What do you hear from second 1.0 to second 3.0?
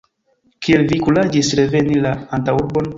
kuraĝis reveni la antaŭurbon?